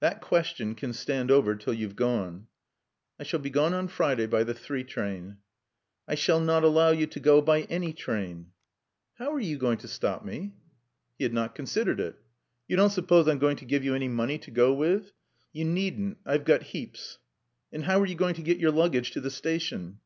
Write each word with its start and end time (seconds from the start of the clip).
"That 0.00 0.20
question 0.20 0.74
can 0.74 0.92
stand 0.92 1.30
over 1.30 1.54
till 1.56 1.72
you've 1.72 1.96
gone." 1.96 2.46
"I 3.18 3.22
shall 3.22 3.40
be 3.40 3.48
gone 3.48 3.72
on 3.72 3.88
Friday 3.88 4.26
by 4.26 4.44
the 4.44 4.52
three 4.52 4.84
train." 4.84 5.38
"I 6.06 6.14
shall 6.14 6.40
not 6.40 6.62
allow 6.62 6.90
you 6.90 7.06
to 7.06 7.18
go 7.18 7.40
by 7.40 7.62
any 7.62 7.94
train." 7.94 8.50
"How 9.14 9.32
are 9.32 9.40
you 9.40 9.56
going 9.56 9.78
to 9.78 9.88
stop 9.88 10.26
me?" 10.26 10.52
He 11.18 11.24
had 11.24 11.32
not 11.32 11.54
considered 11.54 12.00
it. 12.00 12.16
"You 12.68 12.76
don't 12.76 12.90
suppose 12.90 13.26
I'm 13.26 13.38
going 13.38 13.56
to 13.56 13.64
give 13.64 13.82
you 13.82 13.94
any 13.94 14.08
money 14.08 14.36
to 14.40 14.50
go 14.50 14.74
with?" 14.74 15.12
"You 15.54 15.64
needn't. 15.64 16.18
I've 16.26 16.44
got 16.44 16.64
heaps." 16.64 17.16
"And 17.72 17.84
how 17.84 17.98
are 18.02 18.06
you 18.06 18.14
going 18.14 18.34
to 18.34 18.42
get 18.42 18.58
your 18.58 18.72
luggage 18.72 19.12
to 19.12 19.22
the 19.22 19.30
station?" 19.30 20.00